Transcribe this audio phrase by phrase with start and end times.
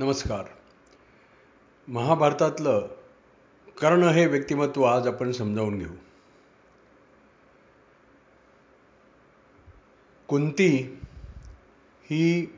[0.00, 0.44] नमस्कार.
[1.88, 2.88] महाभारतातलं
[3.80, 5.92] कर्ण हे व्यक्तिमत्व आज आपण समजावून घेऊ.
[10.28, 10.98] कुंती
[12.02, 12.52] ही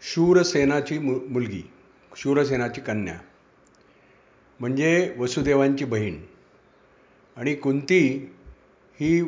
[0.00, 1.70] शूरसेनाची मु मुलगी
[2.16, 3.18] शूरसेनाची कन्या
[4.60, 6.22] म्हणजे वसुदेवांची बहीण.
[7.36, 8.34] आणि कुंती
[9.00, 9.24] ही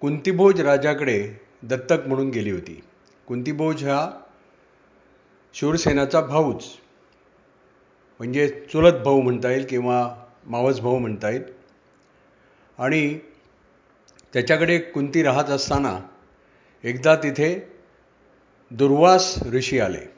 [0.00, 2.82] कुंतीभोज राजाकडे दत्तक म्हणून गेली होती.
[3.26, 4.20] कुंतीभोज हा
[5.54, 6.64] शूरसेनाचा भाऊच
[8.18, 10.14] म्हणजे चुलत भाऊ म्हणता येईल किंवा
[10.46, 11.42] मावस भाऊ म्हणता येईल.
[12.78, 13.18] आणि
[14.32, 16.00] त्याच्याकडे कुंती राहत असताना
[16.84, 17.72] एकदा तिथे
[18.70, 20.12] दुर्वास ऋषी आले.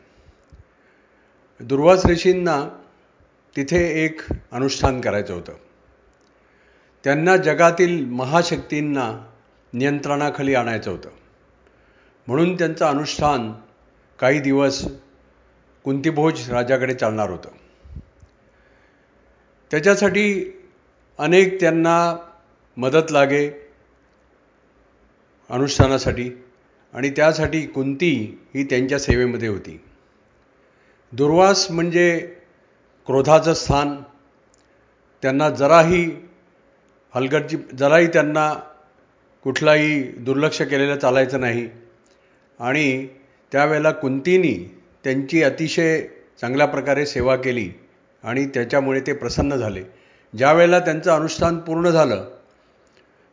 [1.60, 2.68] दुर्वास ऋषींना
[3.56, 4.20] तिथे एक
[4.52, 5.52] अनुष्ठान करायचं होतं.
[7.04, 9.26] त्यांना जगातील महाशक्तींना
[9.72, 11.10] नियंत्रणाखाली आणायचं होतं.
[12.26, 13.52] म्हणून त्यांचं अनुष्ठान
[14.18, 14.84] काही दिवस
[15.84, 17.48] कुंतीभोज राजाकडे चालणार होतं.
[19.70, 20.58] त्याच्यासाठी
[21.18, 22.16] अनेक त्यांना
[22.76, 23.50] मदत लागे
[25.50, 26.30] अनुष्ठानासाठी
[26.92, 29.80] आणि त्यासाठी कुंती ही त्यांच्या सेवेमध्ये होती.
[31.12, 32.36] दुर्वास म्हणजे
[33.06, 33.96] क्रोधाचं स्थान.
[35.22, 36.10] त्यांना जराही
[37.14, 38.54] हलगर्जी जराही त्यांना
[39.44, 41.68] कुठलाही दुर्लक्ष केलेलं चालायचं नाही.
[42.60, 43.06] आणि
[43.52, 46.00] त्यावेळेला कुंतीनी त्यांची अतिशय
[46.40, 47.70] चांगल्या प्रकारे सेवा केली
[48.24, 49.82] आणि त्याच्यामुळे ते प्रसन्न झाले.
[50.34, 52.24] ज्या वेळेला त्यांचं अनुष्ठान पूर्ण झालं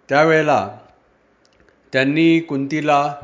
[0.10, 0.78] त्यावेळेला
[1.94, 3.16] त्यांनी कुंतीला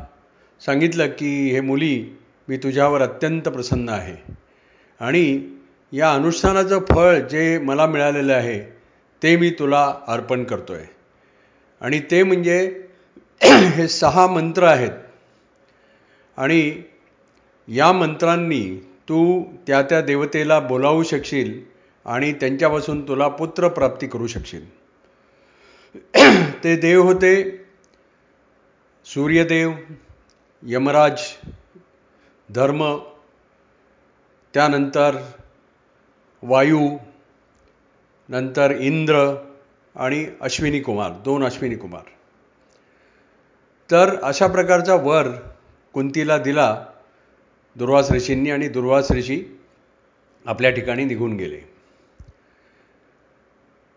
[0.62, 4.16] सांगितलं की हे मुली मी तुझ्यावर अत्यंत प्रसन्न आहे.
[5.00, 5.40] आणि
[5.94, 8.60] या अनुष्ठानाचं फळ जे मला मिळालेलं आहे
[9.22, 10.86] ते मी तुला अर्पण करतो आहे
[11.82, 12.58] आणि ते म्हणजे
[13.44, 14.92] हे सहा मंत्र आहेत.
[16.38, 16.82] आणि
[17.68, 21.62] या मंत्रांनी तू त्या त्या देवतेला बोलावू शकशील
[22.06, 24.66] आणि त्यांच्यापासून तुला पुत्र प्राप्ती करू शकशील.
[26.64, 27.62] ते देव होते
[29.06, 29.72] सूर्यदेव
[30.64, 31.22] यमराज
[32.50, 32.98] धर्म
[34.54, 35.18] त्यानंतर
[36.44, 36.98] वायू
[38.30, 39.36] नंतर इंद्र
[39.96, 42.04] आणि अश्विनी कुमार दोन अश्विनी कुमार.
[43.92, 45.28] तर अशा प्रकारचा वर
[45.94, 46.86] कुंतीला दिला
[47.76, 49.60] दुर्वास ऋषींनी आणि दुर्वास ऋषी
[50.46, 51.60] आपल्या ठिकाणी निघून गेले.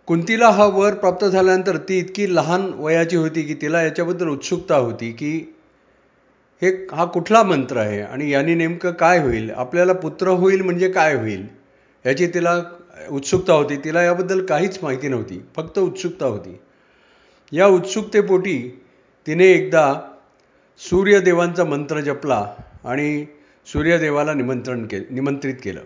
[0.06, 5.12] कुंतीला हा वर प्राप्त झाल्यानंतर ती इतकी लहान वयाची होती की तिला याच्याबद्दल उत्सुकता होती
[5.12, 5.52] की
[6.62, 9.50] हे हा कुठला मंत्र आहे आणि याने नेमकं काय होईल?
[9.50, 11.46] आपल्याला पुत्र होईल म्हणजे काय होईल?
[12.06, 12.62] याची तिला
[13.10, 13.76] उत्सुकता होती.
[13.76, 15.42] तिला याबद्दल काहीच माहिती नव्हती.
[15.56, 16.58] फक्त उत्सुकता होती.
[17.52, 18.82] या उत्सुकतेपोटी
[19.26, 20.00] तिने एकदा
[20.78, 22.54] सूर्यदेवांचा मंत्र जपला
[22.84, 23.26] आणि
[23.66, 25.80] सूर्यदेवाला निमंत्रण के निमंत्रित केलं.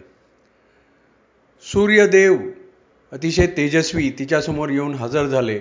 [1.64, 2.36] सूर्यदेव
[3.12, 5.60] अतिशय तेजस्वी तिच्यासमोर येऊन हजर झाले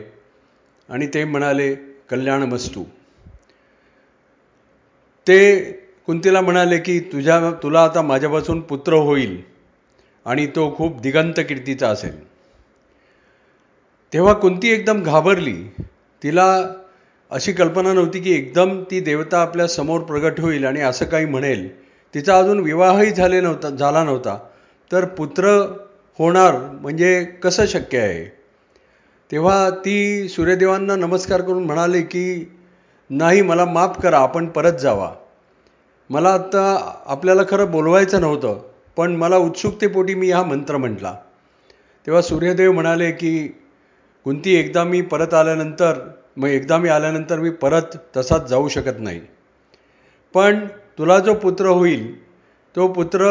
[0.90, 1.76] आणि ते म्हणाले
[2.10, 2.84] कल्याणमस्तू
[5.28, 5.72] ते
[6.06, 9.42] कुंतीला म्हणाले की तुझ्या तुला आता माझ्यापासून पुत्र होईल
[10.26, 12.28] आणि तो खूप दिगंत कीर्तीचा असेल.
[14.14, 15.64] तेव्हा कुंती एकदम घाबरली.
[16.24, 16.76] तिला
[17.32, 22.38] अशी कल्पना नव्हती की एकदम ती देवता आपल्यासमोर प्रगट होईल आणि असं काही म्हणेल तिचा
[22.38, 24.38] अजून विवाहही झाले नव्हता झाला नव्हता.
[24.92, 25.48] तर पुत्र
[26.20, 28.26] होणार म्हणजे कसं शक्य आहे?
[29.32, 32.56] तेव्हा ती सूर्यदेवांना नमस्कार करून म्हणाले की
[33.10, 35.14] नाही मला माफ करा आपण परत जावा.
[36.10, 38.62] मला आत्ता आपल्याला खरं बोलवायचं नव्हतं
[38.96, 41.16] पण मला उत्सुकतेपोटी मी हा मंत्र म्हटला.
[42.06, 43.48] तेव्हा सूर्यदेव म्हणाले की
[44.24, 46.00] कुंती एकदा मी परत आल्यानंतर
[46.38, 49.22] मग एकदा मी आल्यानंतर मी परत तसाच जाऊ शकत नाही.
[50.34, 50.68] पण
[51.00, 52.02] तुला जो पुत्र होईल
[52.76, 53.28] तो पुत्र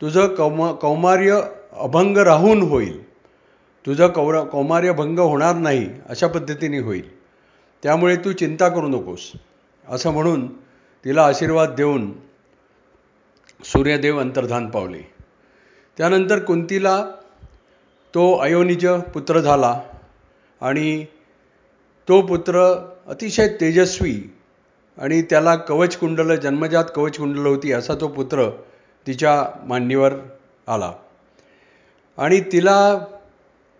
[0.00, 1.40] तुझं कौम कौमार्य
[1.72, 3.02] अभंग राहून होईल.
[3.86, 7.08] तुझं कौर कौमार्य भंग होणार नाही अशा पद्धतीने होईल.
[7.82, 9.32] त्यामुळे तू चिंता करू नकोस.
[9.88, 10.46] असं म्हणून
[11.04, 12.12] तिला आशीर्वाद देऊन
[13.64, 15.02] सूर्यदेव अंतर्धान पावले.
[15.98, 17.04] त्यानंतर कुंतीला
[18.14, 19.80] तो अयोनिज पुत्र झाला
[20.60, 21.04] आणि
[22.08, 22.60] तो पुत्र
[23.06, 24.16] अतिशय तेजस्वी
[24.98, 28.48] आणि त्याला कवचकुंडलं जन्मजात कवचकुंडलं होती असा तो पुत्र
[29.06, 30.14] तिच्या मांडीवर
[30.66, 30.92] आला.
[32.18, 32.76] आणि तिला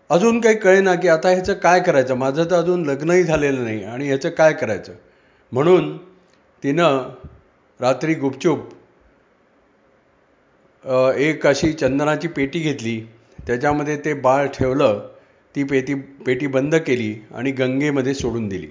[0.09, 2.15] अजून काही कळेना की आता ह्याचं काय करायचं?
[2.15, 4.93] माझं तर अजून लग्नही झालेलं नाही आणि ह्याचं काय करायचं?
[5.51, 5.97] म्हणून
[6.63, 7.09] तिनं
[7.79, 8.69] रात्री गुपचूप
[11.17, 12.99] एक अशी चंदनाची पेटी घेतली.
[13.47, 14.99] त्याच्यामध्ये ते बाळ ठेवलं.
[15.55, 15.93] ती पेटी
[16.25, 18.67] पेटी बंद केली आणि गंगेमध्ये सोडून दिली.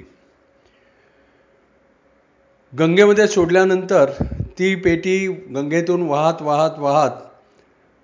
[2.79, 4.11] गंगेमध्ये सोडल्यानंतर
[4.59, 7.11] ती पेटी गंगेतून वाहत वाहत वाहत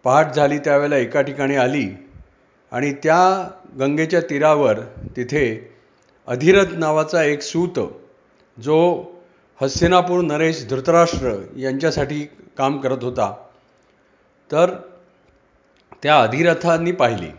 [0.05, 1.89] पहाट झाली त्यावेळेला एका ठिकाणी आली
[2.71, 3.49] आणि त्या
[3.79, 4.81] गंगेच्या तीरावर
[5.17, 5.75] तिथे
[6.27, 7.79] अधिरथ नावाचा एक सूत
[8.61, 9.05] जो
[9.61, 12.21] हस्तिनापूर नरेश धृतराष्ट्र यांच्यासाठी
[12.59, 13.35] काम करत होता
[14.53, 14.71] तर
[16.03, 17.31] त्या अधिरथांनी पाहिली.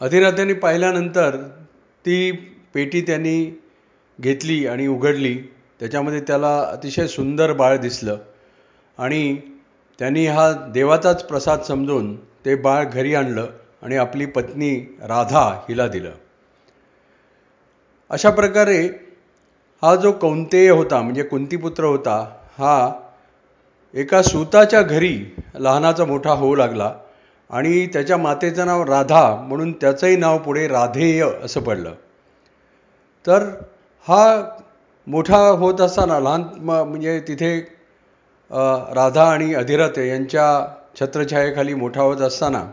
[0.00, 1.36] अधिरथांनी पाहिल्यानंतर
[2.04, 2.30] ती
[2.74, 3.60] पेटी त्यांनी
[4.20, 5.38] घेतली आणि उघडली.
[5.80, 8.16] त्याच्यामध्ये त्याला अतिशय सुंदर बाळ दिसलं.
[8.98, 9.36] आणि
[9.98, 13.46] त्यांनी हा देवाचाच प्रसाद समजून ते बाळ घरी आणलं
[13.82, 16.10] आणि आपली पत्नी राधा हिला दिलं.
[18.10, 18.82] अशा प्रकारे
[19.82, 22.16] हा जो कौंतेय होता म्हणजे कुंतीपुत्र होता
[22.58, 22.92] हा
[23.94, 26.92] एका सूताच्या घरी लहानाचा मोठा होऊ लागला
[27.50, 31.94] आणि त्याच्या मातेचं नाव राधा म्हणून त्याचंही नाव पुढे राधेय असं पडलं.
[33.26, 33.48] तर
[34.08, 34.50] हा
[35.06, 37.58] मोठा होत असताना लहान म्हणजे तिथे
[38.94, 40.46] राधा आणि अधिरथ यांच्या
[41.00, 42.64] छत्रछायेखाली मोठा होत असताना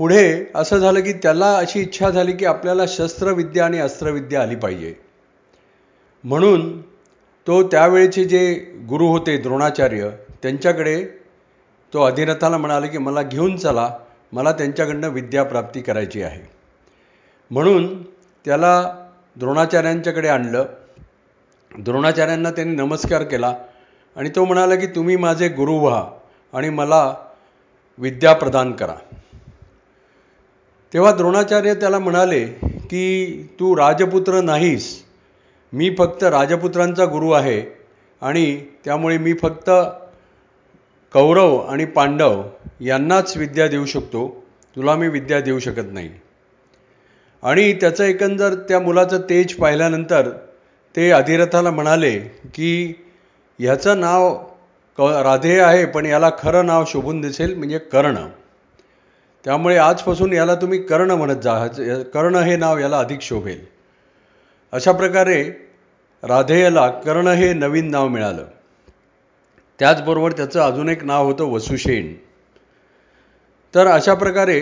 [0.00, 4.94] पुढे असं झालं की त्याला अशी इच्छा झाली की आपल्याला शस्त्रविद्या आणि अस्त्रविद्या आली पाहिजे.
[6.24, 6.80] म्हणून
[7.46, 8.54] तो त्यावेळेचे जे
[8.88, 10.10] गुरु होते द्रोणाचार्य
[10.42, 11.04] त्यांच्याकडे
[11.92, 13.88] तो अधिरथाला म्हणाले की मला घेऊन चला
[14.32, 16.42] मला त्यांच्याकडनं विद्याप्राप्ती करायची आहे.
[17.50, 18.02] म्हणून
[18.44, 19.02] त्याला
[19.36, 20.64] द्रोणाचार्यांच्याकडे आणलं.
[21.78, 23.54] द्रोणाचार्यांना त्यांनी नमस्कार केला
[24.16, 26.10] आणि तो म्हणाला की तुम्ही माझे गुरु व्हा
[26.52, 27.14] आणि मला
[27.98, 28.94] विद्या प्रदान करा.
[30.92, 35.02] तेव्हा द्रोणाचार्य त्याला म्हणाले की तू राजपुत्र नाहीस.
[35.72, 37.78] मी फक्त राजपुत्रांचा गुरु आहे
[38.20, 39.70] आणि त्यामुळे मी फक्त
[41.12, 42.44] कौरव आणि पांडव
[42.80, 44.44] यांनाच विद्या देऊ शकतो.
[44.76, 46.10] तुला मी विद्या देऊ शकत नाही.
[47.42, 50.30] आणि त्याचं एकंदर त्या मुलाचं तेज पाहिल्यानंतर
[50.96, 52.18] ते अधिरथाला म्हणाले
[52.54, 53.02] की
[53.58, 54.34] ह्याचं नाव
[54.98, 58.16] क राधेय आहे पण याला खरं नाव शोभून दिसेल म्हणजे कर्ण.
[59.44, 61.66] त्यामुळे आजपासून याला तुम्ही कर्ण म्हणत जा
[62.14, 63.60] कर्ण हे नाव याला अधिक शोभेल.
[64.72, 65.42] अशा प्रकारे
[66.22, 68.44] राधेयला कर्ण हे नवीन नाव मिळालं.
[69.78, 72.14] त्याचबरोबर त्याचं अजून एक नाव होतं वसुशेन.
[73.74, 74.60] तर अशा प्रकारे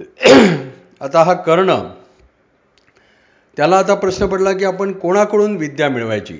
[1.00, 1.74] आता हा कर्ण
[3.60, 6.34] त्याला आता प्रश्न पडला की आपण कोणाकडून विद्या मिळवायची?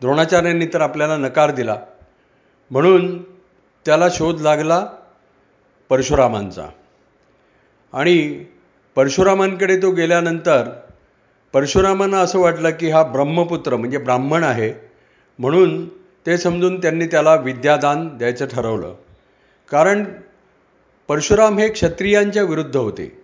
[0.00, 1.76] द्रोणाचार्यांनी तर आपल्याला नकार दिला.
[2.70, 3.22] म्हणून
[3.84, 4.86] त्याला शोध लागला
[5.88, 6.66] परशुरामांचा.
[7.92, 8.44] आणि
[8.94, 10.68] परशुरामांकडे तो गेल्यानंतर
[11.52, 14.72] परशुरामांना असं वाटलं की हा ब्रह्मपुत्र म्हणजे ब्राह्मण आहे.
[15.38, 15.88] म्हणून
[16.26, 18.94] ते समजून त्यांनी त्याला विद्यादान द्यायचं ठरवलं.
[19.70, 20.04] कारण
[21.08, 23.22] परशुराम हे क्षत्रियांच्या विरुद्ध होते.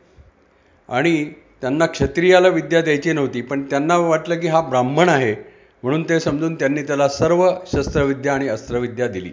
[0.88, 1.32] आणि
[1.62, 5.34] त्यांना क्षत्रियाला विद्या द्यायची नव्हती पण त्यांना वाटलं की हा ब्राह्मण आहे
[5.82, 9.30] म्हणून ते समजून त्यांनी त्याला सर्व शस्त्रविद्या आणि अस्त्रविद्या दिली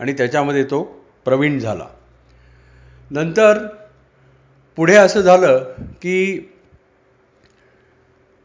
[0.00, 0.82] आणि त्याच्यामध्ये तो
[1.24, 1.86] प्रवीण झाला.
[3.10, 3.58] नंतर
[4.76, 5.58] पुढे असं झालं
[6.02, 6.48] की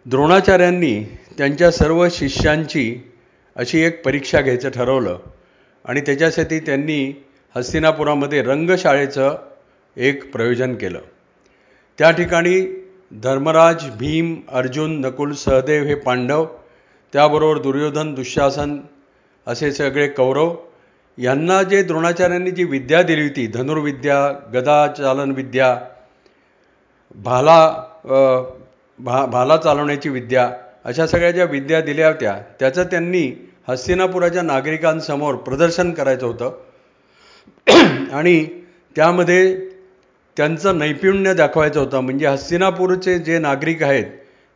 [0.05, 1.03] द्रोणाचार्यांनी
[1.37, 3.11] त्यांच्या सर्व शिष्यांची
[3.55, 5.19] अशी एक परीक्षा घ्यायचं ठरवलं
[5.85, 7.23] आणि त्याच्यासाठी त्यांनी
[7.55, 9.35] हस्तिनापुरामध्ये रंगशाळेचं
[9.97, 10.99] एक प्रयोजन केलं.
[11.99, 12.80] त्या ठिकाणी
[13.11, 16.45] धर्मराज भीम अर्जुन नकुल सहदेव हे पांडव
[17.13, 18.77] त्याबरोबर दुर्योधन दुःशासन
[19.47, 20.55] असे सगळे कौरव.
[21.17, 24.17] यांना जे द्रोणाचार्यांनी जी विद्या दिली होती धनुर्विद्या
[24.53, 25.75] गदाचालन विद्या
[27.15, 27.59] भाला
[28.99, 30.49] भा भाला चालवण्याची विद्या
[30.85, 33.31] अशा सगळ्या ज्या विद्या दिल्या होत्या त्याचं त्यांनी
[33.67, 36.51] हस्तिनापुराच्या नागरिकांसमोर प्रदर्शन करायचं होतं.
[38.13, 38.45] आणि
[38.95, 39.70] त्यामध्ये
[40.37, 41.99] त्यांचं नैपुण्य दाखवायचं होतं.
[41.99, 44.05] म्हणजे हस्तिनापूरचे जे नागरिक आहेत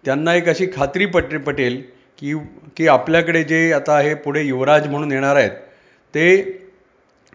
[0.04, 1.82] त्यांना एक अशी खात्री पट पटेल
[2.22, 2.34] की
[2.78, 5.52] की आपल्याकडे जे आता हे पुढे युवराज म्हणून येणार आहेत
[6.14, 6.28] ते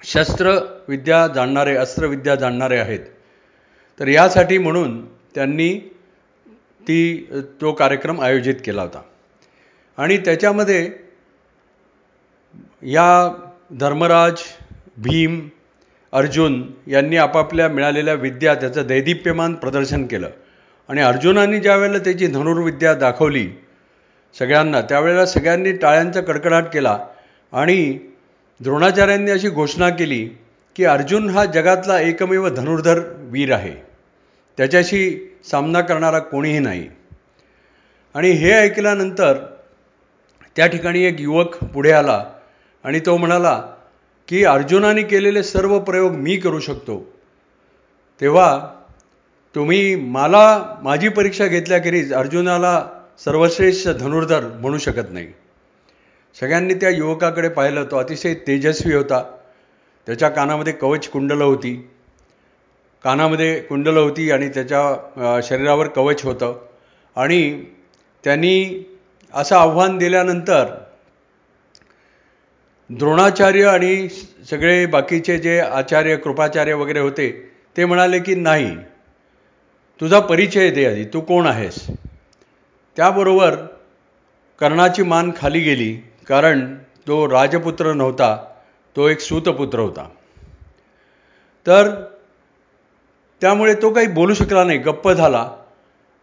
[0.02, 3.00] शस्त्रविद्या जाणणारे अस्त्रविद्या जाणणारे आहेत.
[4.00, 5.00] तर यासाठी म्हणून
[5.35, 5.73] त्यांनी
[6.82, 7.28] ती
[7.61, 9.02] तो कार्यक्रम आयोजित केला होता.
[9.99, 10.90] आणि त्याच्यामध्ये
[12.82, 13.32] या
[13.80, 14.42] धर्मराज
[14.97, 15.40] भीम
[16.12, 20.30] अर्जुन यांनी आपापल्या मिळालेल्या विद्या त्याचं दैदिप्यमान प्रदर्शन केलं.
[20.88, 23.48] आणि अर्जुनांनी ज्या वेळेला त्याची धनुर्विद्या दाखवली
[24.38, 26.98] सगळ्यांना त्यावेळेला सगळ्यांनी टाळ्यांचा कडकडाट केला
[27.52, 27.98] आणि
[28.60, 30.28] द्रोणाचार्यांनी अशी घोषणा केली
[30.76, 33.74] की अर्जुन हा जगातला एकमेव धनुर्धर वीर आहे.
[34.58, 36.88] त्याच्याशी सामना करणारा कोणीही नाही.
[38.14, 39.38] आणि हे ऐकल्यानंतर
[40.56, 42.24] त्या ठिकाणी एक युवक पुढे आला
[42.84, 43.62] आणि तो म्हणाला
[44.30, 47.12] की अर्जुनाने केलेले सर्व प्रयोग मी करू शकतो.
[48.20, 48.68] तेव्हा
[49.54, 52.88] तुम्ही मला माझी परीक्षा घेतल्याखेरीज अर्जुनाला
[53.25, 55.26] सर्वश्रेष्ठ धनुर्धर म्हणू शकत नाही.
[56.40, 59.22] सगळ्यांनी त्या युवकाकडे पाहिलं तो अतिशय तेजस्वी होता.
[60.06, 61.88] त्याच्या कानामध्ये कवच कुंडलं होती.
[63.04, 66.66] कानामध्ये कुंडलं होती आणि त्याच्या शरीरावर कवच होतं.
[67.16, 67.64] आणि
[68.25, 68.88] त्यांनी
[69.34, 70.64] असं आव्हान दिल्यानंतर
[72.90, 74.09] द्रोणाचार्य आणि
[74.50, 78.76] सगळे बाकीचे जे आचार्य कृपाचार्य वगैरे होते ते म्हणाले की नाही
[80.00, 81.87] तुझा परिचय दे आधी तू कोण आहेस?
[82.97, 83.54] त्याबरोबर
[84.61, 85.92] कर्णाची मान खाली गेली
[86.28, 86.75] कारण
[87.06, 88.37] तो राजपुत्र नव्हता
[88.97, 90.09] तो एक सूतपुत्र होता.
[91.66, 91.90] तर
[93.40, 95.50] त्यामुळे तो काही बोलू शकला नाही गप्प झाला.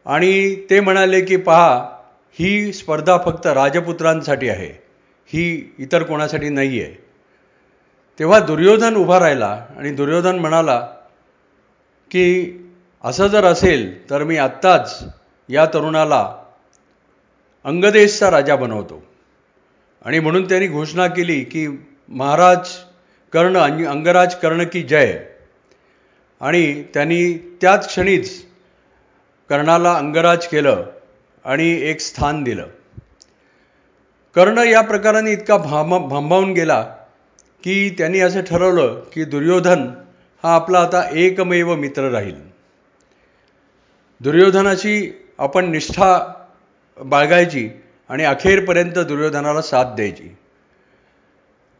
[0.06, 2.00] आणि ते म्हणाले की पहा
[2.40, 4.87] ही स्पर्धा फक्त राजपुत्रांसाठी आहे.
[5.28, 6.94] ही इतर कोणासाठी नाही आहे
[8.20, 10.80] तेव्हा दुर्योधन उभा राहिला आणि दुर्योधन म्हणाला
[12.12, 12.28] की
[13.04, 15.04] असं जर असेल तर मी आत्ताच
[15.50, 16.36] या तरुणाला
[17.64, 19.04] अंगदेशचा राजा बनवतो.
[20.06, 21.68] आणि म्हणून त्यांनी घोषणा केली की
[22.10, 22.70] महाराज
[23.34, 23.58] कर्ण
[23.88, 25.20] अंगराज कर्ण की जय.
[26.40, 28.46] आणि त्यांनी त्याच क्षणीच
[29.50, 30.86] कर्णाला अंगराज केलं
[31.46, 32.68] आणि एक स्थान दिलं.
[34.38, 36.82] कर्ण या प्रकाराने इतका भाम भांबावून गेला
[37.63, 39.88] की त्यांनी असं ठरवलं की दुर्योधन
[40.44, 42.36] हा आपला आता एकमेव मित्र राहील.
[44.20, 46.34] दुर्योधनाची आपण निष्ठा
[46.98, 47.70] बाळगायची
[48.10, 50.36] आणि अखेरपर्यंत दुर्योधनाला साथ द्यायची.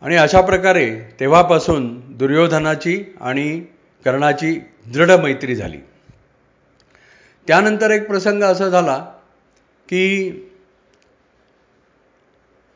[0.02, 3.60] आणि अशा प्रकारे तेव्हापासून दुर्योधनाची आणि
[4.06, 5.78] कर्णाची दृढ मैत्री झाली.
[7.48, 8.98] त्यानंतर एक प्रसंग असा झाला
[9.90, 10.32] की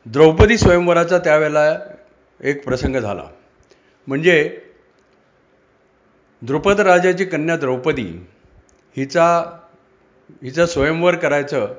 [0.06, 1.78] द्रौपदी स्वयंवराचा त्यावेळेला
[2.40, 3.24] एक प्रसंग झाला.
[4.06, 4.60] म्हणजे
[6.42, 8.06] द्रुपद राजाची कन्या द्रौपदी
[8.96, 9.26] हिचा
[10.42, 11.74] हिचं स्वयंवर करायचं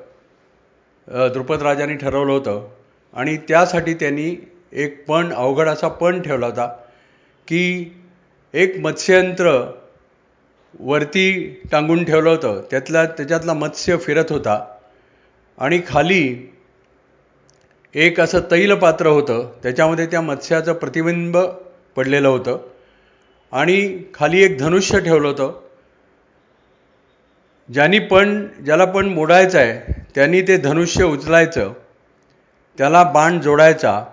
[1.08, 2.68] द्रुपद राजाने ठरवलं होतं.
[3.14, 4.34] आणि त्यासाठी त्यांनी
[4.72, 6.66] एक पण अवघड असा पण ठेवला होता
[7.48, 7.92] की
[8.54, 9.52] एक मत्स्ययंत्र
[10.80, 12.62] वरती टांगून ठेवलं होतं.
[12.70, 14.64] त्यातल्या त्याच्यातला मत्स्य फिरत होता.
[15.58, 16.50] आणि खाली
[17.94, 21.38] एक असं तैलपात्र होतं त्याच्यामध्ये त्या मत्स्याचं प्रतिबिंब
[21.96, 22.58] पडलेलं होतं.
[23.52, 25.60] आणि खाली एक धनुष्य ठेवलं होतं.
[27.72, 31.72] ज्यांनी पण ज्याला पण मोडायचं आहे त्यांनी ते धनुष्य उचलायचं
[32.78, 34.04] त्याला बाण जोडायचा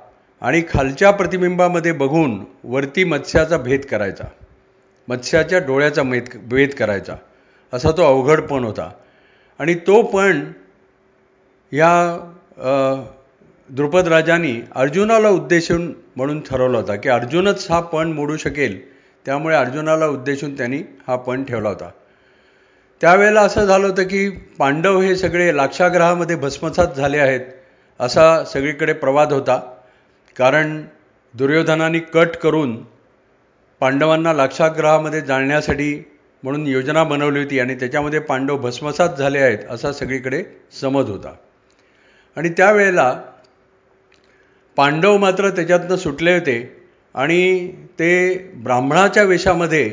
[0.41, 4.23] आणि खालच्या प्रतिबिंबामध्ये बघून वरती मत्स्याचा भेद करायचा.
[5.07, 7.15] मत्स्याच्या डोळ्याचा मेद भेद करायचा.
[7.73, 8.91] असा तो अवघड पण होता.
[9.59, 10.51] आणि तो पण
[11.71, 11.93] या
[13.75, 18.79] द्रुपदराजांनी अर्जुनाला उद्देशून म्हणून ठरवला होता की अर्जुनच हा पण मोडू शकेल
[19.25, 21.89] त्यामुळे अर्जुनाला उद्देशून त्यांनी हा पण ठेवला होता.
[23.01, 27.41] त्यावेळेला असं झालं होतं की पांडव हे सगळे लाक्षाग्रहामध्ये भस्मसात झाले आहेत
[27.99, 29.59] असा सगळीकडे प्रवाद होता.
[30.37, 30.81] कारण
[31.33, 32.77] दुर्योधनाने कट करून
[33.79, 35.93] पांडवांना लाक्षाग्रहामध्ये जाळण्यासाठी
[36.43, 40.43] म्हणून योजना बनवली होती आणि त्याच्यामध्ये पांडव भस्मसात झाले आहेत असा सगळीकडे
[40.81, 41.33] समज होता.
[42.37, 43.21] आणि त्यावेळेला
[44.77, 46.57] पांडव मात्र त्याच्यातनं सुटले होते
[47.15, 49.89] आणि ते ब्राह्मणाच्या वेशामध्ये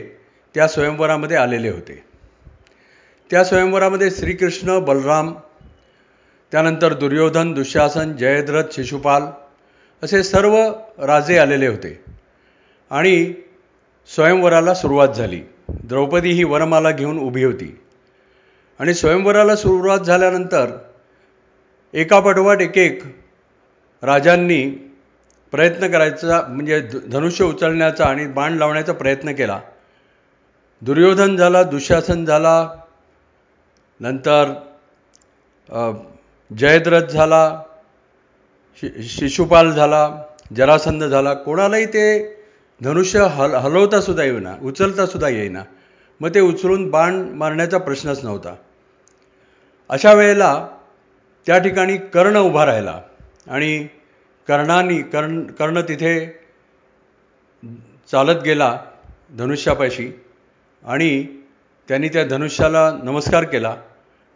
[0.54, 2.02] त्या स्वयंवरामध्ये आलेले होते.
[3.30, 5.32] त्या स्वयंवरामध्ये श्रीकृष्ण बलराम
[6.52, 9.22] त्यानंतर दुर्योधन दुःशासन जयद्रथ शिशुपाल
[10.02, 10.56] असे सर्व
[10.98, 11.98] राजे आलेले होते
[12.90, 13.32] आणि
[14.08, 15.40] स्वयंवराला सुरुवात झाली.
[15.68, 17.78] द्रौपदी ही वरमाला घेऊन उभी होती
[18.80, 20.70] आणि स्वयंवराला सुरुवात झाल्यानंतर
[21.94, 23.02] एकापाठोपाठ एक एक
[24.02, 24.64] राजांनी
[25.52, 29.60] प्रयत्न करायचा म्हणजे धनुष्य उचलण्याचा आणि बाण लावण्याचा प्रयत्न केला.
[30.82, 32.68] दुर्योधन झाला दुःशासन झाला
[34.00, 34.52] नंतर
[36.50, 37.62] जयद्रथ झाला
[38.82, 40.10] शि शिशुपाल झाला
[40.56, 41.34] जरासंध झाला.
[41.34, 42.04] कोणालाही ते
[42.80, 45.62] धनुष्य हल हलवता सुद्धा येईना उचलता सुद्धा येईना.
[46.20, 48.54] मग ते उचलून बाण मारण्याचा प्रश्नच नव्हता.
[49.90, 50.66] अशा वेळेला
[51.46, 53.00] त्या ठिकाणी कर्ण उभा राहिला.
[53.48, 53.84] आणि
[54.48, 56.26] कर्णानी कर्ण कर्ण तिथे
[58.12, 58.84] चालत गेला
[59.38, 60.10] धनुष्यापाशी
[60.82, 61.26] आणि
[61.88, 63.76] त्यांनी त्या धनुष्याला नमस्कार केला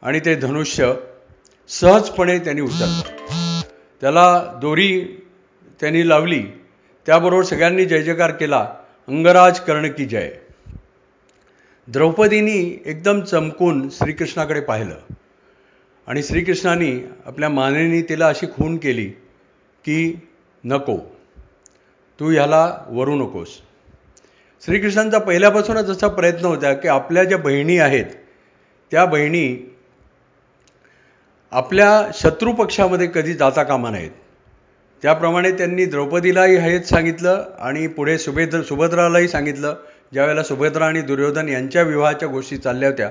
[0.02, 0.94] आणि ते धनुष्य
[1.68, 3.60] सहजपणे त्यांनी उचललं.
[4.00, 5.04] त्याला दोरी
[5.80, 6.42] त्यांनी लावली.
[7.06, 8.74] त्याबरोबर सगळ्यांनी जय जयकार केला.
[9.08, 10.30] अंगराज कर्ण की जय.
[11.88, 14.94] द्रौपदीनी एकदम चमकून श्रीकृष्णाकडे पाहिलं.
[16.08, 16.90] आणि श्रीकृष्णाने
[17.26, 19.06] आपल्या मानेनी तिला अशी खून केली
[19.84, 20.28] की
[20.64, 20.96] नको
[22.18, 23.48] तू ह्याला वरू नकोस.
[24.62, 28.04] श्रीकृष्णांचा पहिल्यापासूनच असा प्रयत्न होता की आपल्या ज्या बहिणी आहेत
[28.92, 29.72] त्या बहिणी
[31.52, 34.10] आपल्या शत्रुपक्षामध्ये कधी जाता कामा नाहीत
[35.02, 39.74] त्याप्रमाणे त्यांनी द्रौपदीलाही हेच सांगितलं आणि पुढे सुभेद्र सुभद्रालाही सांगितलं.
[40.12, 43.10] ज्यावेळेला सुभद्रा आणि दुर्योधन यांच्या विवाहाच्या गोष्टी चालल्या होत्या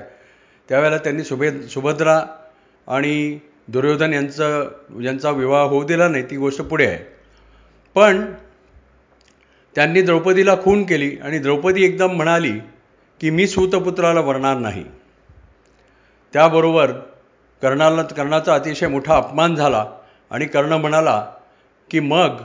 [0.68, 2.20] त्यावेळेला त्यांनी सुभे सुभद्रा
[2.86, 4.68] आणि दुर्योधन यांचं
[5.02, 6.98] यांचा विवाह होऊ दिला नाही ती गोष्ट पुढे आहे.
[7.94, 8.24] पण
[9.74, 12.52] त्यांनी द्रौपदीला खून केली आणि द्रौपदी एकदम म्हणाली
[13.20, 14.84] की मी सूतपुत्राला वरणार नाही.
[16.32, 16.92] त्याबरोबर
[17.62, 19.86] कर्णाला कर्णाचा अतिशय मोठा अपमान झाला
[20.30, 21.32] आणि कर्ण म्हणाला
[21.90, 22.40] की मग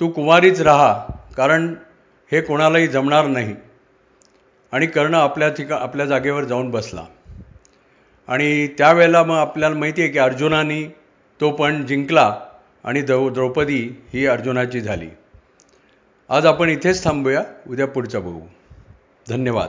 [0.00, 1.74] तू कुमारीच राहा कारण
[2.32, 3.54] हे कोणालाही जमणार नाही.
[4.72, 7.04] आणि कर्ण आपल्या ठिका आपल्या जागेवर जाऊन बसला.
[8.28, 10.84] आणि त्यावेळेला मग आपल्याला माहिती आहे की अर्जुनानी
[11.40, 12.40] तो पण जिंकला
[12.84, 15.08] आणि द्रौ द्रौपदी ही अर्जुनाची झाली.
[16.28, 17.42] आज आपण इथेच थांबूया.
[17.68, 18.40] उद्या पुढचं बघू.
[19.28, 19.68] धन्यवाद.